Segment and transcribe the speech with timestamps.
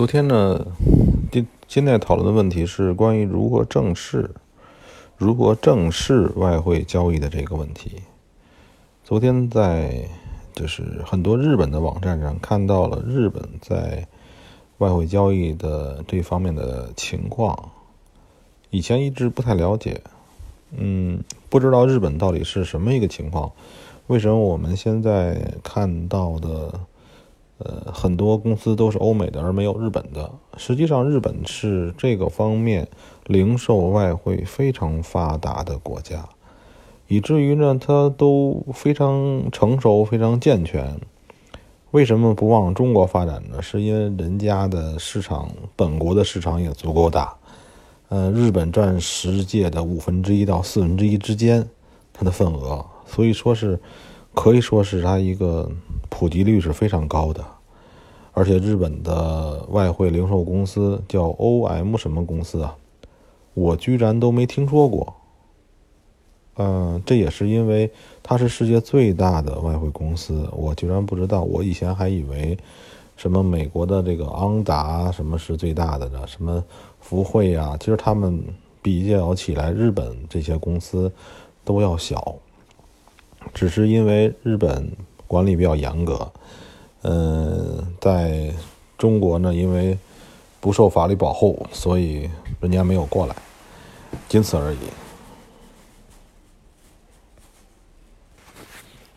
[0.00, 0.66] 昨天呢，
[1.30, 4.30] 今现在讨论的问题是关于如何正视、
[5.18, 8.00] 如何正视外汇交易的这个问题。
[9.04, 10.08] 昨天在
[10.54, 14.06] 就是很多日本的网站上看到了日本在
[14.78, 17.70] 外汇交易的这方面的情况，
[18.70, 20.00] 以前一直不太了解，
[20.70, 23.52] 嗯，不知道日本到底是什么一个情况，
[24.06, 26.80] 为什么我们现在看到的？
[28.00, 30.32] 很多公司都是欧美的，而没有日本的。
[30.56, 32.88] 实际上，日本是这个方面
[33.26, 36.26] 零售外汇非常发达的国家，
[37.08, 40.98] 以至于呢，它都非常成熟、非常健全。
[41.90, 43.60] 为什么不往中国发展呢？
[43.60, 47.36] 是因为人家的市场，本国的市场也足够大。
[48.08, 51.68] 呃，日本占世界的五分之一到四分之一之间，
[52.14, 53.78] 它的份额，所以说是
[54.32, 55.70] 可以说是它一个。
[56.12, 57.42] 普及率是非常高的，
[58.32, 62.76] 而且日本的外汇零售公司叫 O.M 什么公司啊？
[63.54, 65.14] 我居然都没听说过。
[66.56, 67.90] 嗯，这也是因为
[68.22, 71.42] 它是世界最大的外汇公司，我居然不知道。
[71.42, 72.56] 我以前还以为
[73.16, 76.26] 什么美国的这个昂达什么是最大的呢？
[76.26, 76.62] 什么
[77.00, 77.76] 福汇啊？
[77.78, 78.42] 其实他们
[78.82, 81.10] 比较起来，日本这些公司
[81.64, 82.36] 都要小，
[83.54, 84.90] 只是因为日本。
[85.30, 86.28] 管理比较严格，
[87.02, 88.52] 嗯，在
[88.98, 89.98] 中国呢，因为
[90.60, 92.28] 不受法律保护，所以
[92.60, 93.34] 人家没有过来，
[94.28, 94.78] 仅此而已。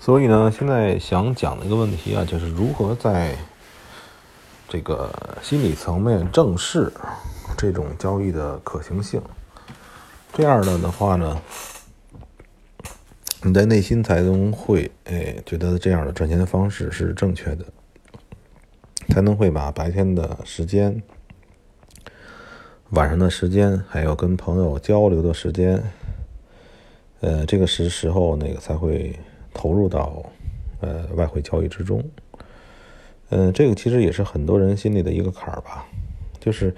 [0.00, 3.36] 所以呢，现在想讲的一个问题啊，就是如何在
[4.68, 5.10] 这个
[5.42, 6.92] 心理层面正视
[7.56, 9.20] 这种交易的可行性。
[10.32, 11.40] 这样的的话呢？
[13.46, 17.66] 你在内心才能会哎觉得这样的赚钱的方式是正确的，
[19.10, 21.02] 才能会把白天的时间、
[22.90, 25.82] 晚上的时间，还有跟朋友交流的时间，
[27.20, 29.14] 呃，这个时时候那个才会
[29.52, 30.24] 投入到
[30.80, 32.02] 呃外汇交易之中。
[33.28, 35.86] 嗯，这个其实也是很多人心里的一个坎儿吧，
[36.40, 36.74] 就是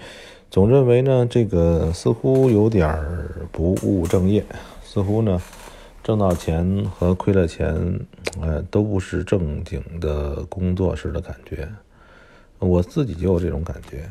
[0.51, 2.93] 总认为呢，这个似乎有点
[3.53, 4.45] 不务正业，
[4.83, 5.41] 似乎呢。
[6.07, 7.99] 挣到钱和亏了钱，
[8.41, 11.69] 呃，都不是正经的工作似的感觉。
[12.61, 14.09] 我自己就有这种感觉。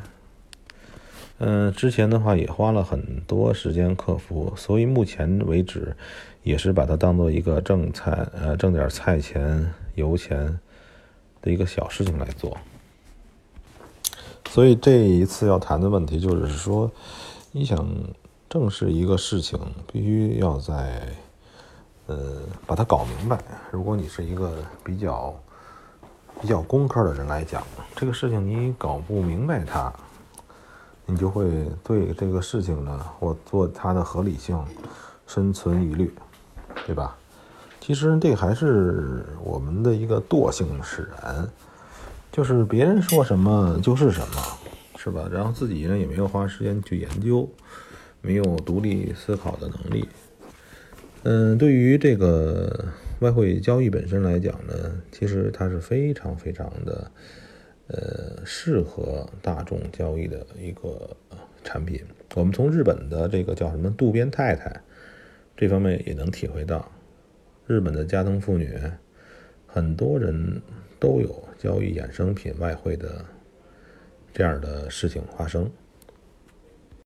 [1.37, 5.95] 嗯，之前的话也花了很多时间克服，所以目前为止
[6.43, 10.59] 也是把它当做一个挣菜，呃，挣点菜钱、油钱
[11.41, 12.57] 的一个小事情来做。
[14.49, 16.91] 所以这一次要谈的问题就是说，
[17.53, 17.87] 你想
[18.49, 19.57] 正视一个事情，
[19.89, 21.07] 必须要在。
[22.07, 23.39] 呃，把它搞明白。
[23.71, 25.33] 如果你是一个比较
[26.41, 27.63] 比较工科的人来讲，
[27.95, 29.91] 这个事情你搞不明白它，
[31.05, 34.63] 你就会对这个事情呢，或做它的合理性
[35.25, 36.13] 深存疑虑，
[36.85, 37.15] 对吧？
[37.79, 41.47] 其实这还是我们的一个惰性使然，
[42.31, 44.41] 就是别人说什么就是什么，
[44.97, 45.27] 是吧？
[45.31, 47.47] 然后自己呢也没有花时间去研究，
[48.21, 50.09] 没有独立思考的能力。
[51.27, 52.85] 嗯，对于这个
[53.19, 57.11] 外汇交易本身来讲呢，其实它是非常非常的，
[57.87, 61.17] 呃，适合大众交易的一个
[61.63, 61.99] 产品。
[62.35, 64.79] 我们从日本的这个叫什么渡边太太
[65.57, 66.91] 这方面也能体会到，
[67.65, 68.77] 日本的家庭妇女
[69.65, 70.61] 很多人
[70.99, 73.25] 都有交易衍生品外汇的
[74.31, 75.71] 这样的事情发生。